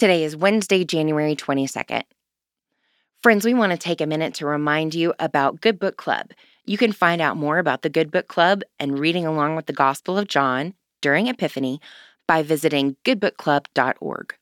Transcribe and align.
Today 0.00 0.24
is 0.24 0.34
Wednesday, 0.34 0.82
January 0.82 1.36
22nd. 1.36 2.04
Friends, 3.22 3.44
we 3.44 3.52
want 3.52 3.72
to 3.72 3.76
take 3.76 4.00
a 4.00 4.06
minute 4.06 4.32
to 4.36 4.46
remind 4.46 4.94
you 4.94 5.12
about 5.18 5.60
Good 5.60 5.78
Book 5.78 5.98
Club. 5.98 6.30
You 6.64 6.78
can 6.78 6.92
find 6.92 7.20
out 7.20 7.36
more 7.36 7.58
about 7.58 7.82
the 7.82 7.90
Good 7.90 8.10
Book 8.10 8.26
Club 8.26 8.62
and 8.78 8.98
reading 8.98 9.26
along 9.26 9.56
with 9.56 9.66
the 9.66 9.74
Gospel 9.74 10.16
of 10.16 10.26
John 10.26 10.72
during 11.02 11.26
Epiphany 11.26 11.82
by 12.26 12.42
visiting 12.42 12.96
goodbookclub.org. 13.04 14.34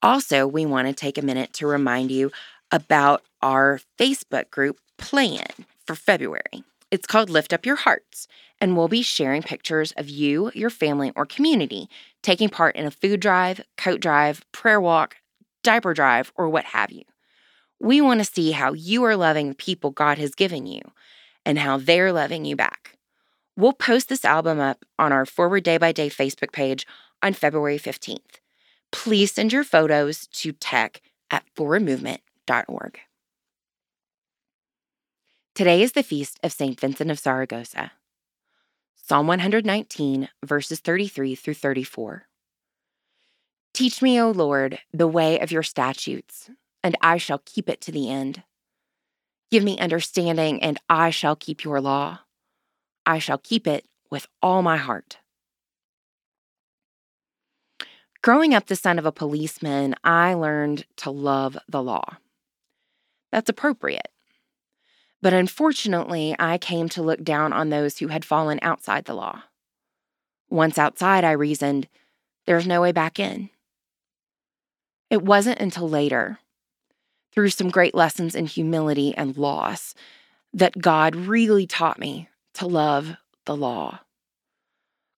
Also, 0.00 0.46
we 0.46 0.64
want 0.64 0.86
to 0.86 0.94
take 0.94 1.18
a 1.18 1.22
minute 1.22 1.52
to 1.54 1.66
remind 1.66 2.12
you 2.12 2.30
about 2.70 3.24
our 3.42 3.80
Facebook 3.98 4.48
group 4.52 4.78
plan 4.96 5.48
for 5.84 5.96
February. 5.96 6.62
It's 6.92 7.06
called 7.06 7.30
Lift 7.30 7.54
Up 7.54 7.64
Your 7.64 7.76
Hearts, 7.76 8.28
and 8.60 8.76
we'll 8.76 8.86
be 8.86 9.00
sharing 9.00 9.42
pictures 9.42 9.92
of 9.92 10.10
you, 10.10 10.52
your 10.54 10.68
family, 10.68 11.10
or 11.16 11.24
community 11.24 11.88
taking 12.22 12.50
part 12.50 12.76
in 12.76 12.84
a 12.84 12.90
food 12.90 13.18
drive, 13.18 13.62
coat 13.78 13.98
drive, 13.98 14.44
prayer 14.52 14.78
walk, 14.78 15.16
diaper 15.62 15.94
drive, 15.94 16.34
or 16.36 16.50
what 16.50 16.66
have 16.66 16.92
you. 16.92 17.04
We 17.80 18.02
want 18.02 18.20
to 18.20 18.30
see 18.30 18.50
how 18.50 18.74
you 18.74 19.04
are 19.04 19.16
loving 19.16 19.48
the 19.48 19.54
people 19.54 19.90
God 19.90 20.18
has 20.18 20.34
given 20.34 20.66
you 20.66 20.82
and 21.46 21.58
how 21.58 21.78
they're 21.78 22.12
loving 22.12 22.44
you 22.44 22.56
back. 22.56 22.98
We'll 23.56 23.72
post 23.72 24.10
this 24.10 24.26
album 24.26 24.60
up 24.60 24.84
on 24.98 25.12
our 25.12 25.24
Forward 25.24 25.64
Day 25.64 25.78
by 25.78 25.92
Day 25.92 26.10
Facebook 26.10 26.52
page 26.52 26.86
on 27.22 27.32
February 27.32 27.78
15th. 27.78 28.20
Please 28.90 29.32
send 29.32 29.50
your 29.50 29.64
photos 29.64 30.26
to 30.26 30.52
tech 30.52 31.00
at 31.30 31.44
forwardmovement.org. 31.56 33.00
Today 35.54 35.82
is 35.82 35.92
the 35.92 36.02
feast 36.02 36.40
of 36.42 36.50
St. 36.50 36.80
Vincent 36.80 37.10
of 37.10 37.18
Saragossa. 37.18 37.92
Psalm 38.96 39.26
119, 39.26 40.30
verses 40.42 40.80
33 40.80 41.34
through 41.34 41.52
34. 41.52 42.26
Teach 43.74 44.00
me, 44.00 44.18
O 44.18 44.30
Lord, 44.30 44.78
the 44.94 45.06
way 45.06 45.38
of 45.38 45.52
your 45.52 45.62
statutes, 45.62 46.50
and 46.82 46.96
I 47.02 47.18
shall 47.18 47.42
keep 47.44 47.68
it 47.68 47.82
to 47.82 47.92
the 47.92 48.08
end. 48.08 48.44
Give 49.50 49.62
me 49.62 49.78
understanding, 49.78 50.62
and 50.62 50.80
I 50.88 51.10
shall 51.10 51.36
keep 51.36 51.64
your 51.64 51.82
law. 51.82 52.20
I 53.04 53.18
shall 53.18 53.36
keep 53.36 53.66
it 53.66 53.84
with 54.10 54.26
all 54.40 54.62
my 54.62 54.78
heart. 54.78 55.18
Growing 58.22 58.54
up 58.54 58.68
the 58.68 58.76
son 58.76 58.98
of 58.98 59.04
a 59.04 59.12
policeman, 59.12 59.96
I 60.02 60.32
learned 60.32 60.86
to 60.96 61.10
love 61.10 61.58
the 61.68 61.82
law. 61.82 62.16
That's 63.30 63.50
appropriate. 63.50 64.11
But 65.22 65.32
unfortunately, 65.32 66.34
I 66.38 66.58
came 66.58 66.88
to 66.90 67.02
look 67.02 67.22
down 67.22 67.52
on 67.52 67.70
those 67.70 67.98
who 67.98 68.08
had 68.08 68.24
fallen 68.24 68.58
outside 68.60 69.04
the 69.04 69.14
law. 69.14 69.44
Once 70.50 70.76
outside, 70.76 71.24
I 71.24 71.30
reasoned, 71.30 71.88
there's 72.44 72.66
no 72.66 72.82
way 72.82 72.90
back 72.90 73.20
in. 73.20 73.48
It 75.08 75.22
wasn't 75.22 75.60
until 75.60 75.88
later, 75.88 76.40
through 77.32 77.50
some 77.50 77.70
great 77.70 77.94
lessons 77.94 78.34
in 78.34 78.46
humility 78.46 79.14
and 79.16 79.36
loss, 79.36 79.94
that 80.52 80.80
God 80.80 81.14
really 81.14 81.66
taught 81.66 81.98
me 81.98 82.28
to 82.54 82.66
love 82.66 83.16
the 83.46 83.56
law. 83.56 84.00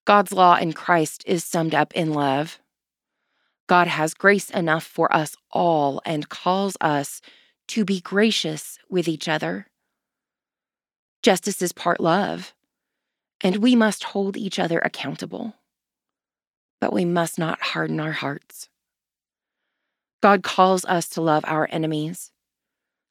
God's 0.04 0.32
law 0.32 0.56
in 0.56 0.74
Christ 0.74 1.24
is 1.26 1.42
summed 1.44 1.74
up 1.74 1.92
in 1.94 2.12
love. 2.12 2.58
God 3.66 3.86
has 3.86 4.12
grace 4.12 4.50
enough 4.50 4.84
for 4.84 5.12
us 5.12 5.34
all 5.50 6.02
and 6.04 6.28
calls 6.28 6.76
us 6.80 7.22
to 7.68 7.84
be 7.84 8.00
gracious 8.00 8.78
with 8.90 9.08
each 9.08 9.28
other. 9.28 9.66
Justice 11.24 11.62
is 11.62 11.72
part 11.72 12.00
love, 12.00 12.52
and 13.40 13.56
we 13.56 13.74
must 13.74 14.04
hold 14.04 14.36
each 14.36 14.58
other 14.58 14.78
accountable. 14.80 15.54
But 16.82 16.92
we 16.92 17.06
must 17.06 17.38
not 17.38 17.62
harden 17.62 17.98
our 17.98 18.12
hearts. 18.12 18.68
God 20.22 20.42
calls 20.42 20.84
us 20.84 21.08
to 21.08 21.22
love 21.22 21.42
our 21.46 21.66
enemies, 21.72 22.30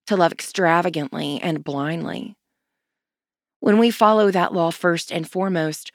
to 0.06 0.16
love 0.16 0.32
extravagantly 0.32 1.42
and 1.42 1.64
blindly. 1.64 2.36
When 3.62 3.80
we 3.80 3.90
follow 3.90 4.30
that 4.30 4.54
law 4.54 4.70
first 4.70 5.12
and 5.12 5.28
foremost, 5.28 5.92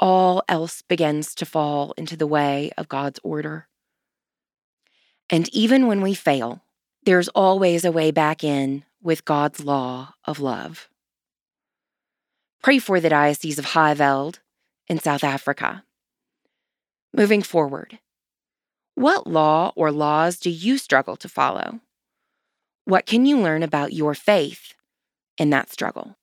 all 0.00 0.42
else 0.48 0.80
begins 0.80 1.34
to 1.34 1.44
fall 1.44 1.92
into 1.98 2.16
the 2.16 2.26
way 2.26 2.70
of 2.78 2.88
God's 2.88 3.20
order. 3.22 3.68
And 5.28 5.50
even 5.54 5.86
when 5.86 6.00
we 6.00 6.14
fail, 6.14 6.64
there's 7.04 7.28
always 7.28 7.84
a 7.84 7.92
way 7.92 8.10
back 8.10 8.42
in 8.42 8.86
with 9.02 9.26
God's 9.26 9.62
law 9.62 10.14
of 10.24 10.40
love. 10.40 10.88
Pray 12.62 12.78
for 12.78 13.00
the 13.00 13.08
Diocese 13.08 13.58
of 13.58 13.66
Highveld 13.66 14.38
in 14.86 15.00
South 15.00 15.24
Africa. 15.24 15.82
Moving 17.12 17.42
forward, 17.42 17.98
what 18.94 19.26
law 19.26 19.72
or 19.74 19.90
laws 19.90 20.38
do 20.38 20.48
you 20.48 20.78
struggle 20.78 21.16
to 21.16 21.28
follow? 21.28 21.80
What 22.84 23.04
can 23.04 23.26
you 23.26 23.40
learn 23.40 23.64
about 23.64 23.92
your 23.92 24.14
faith 24.14 24.74
in 25.36 25.50
that 25.50 25.72
struggle? 25.72 26.16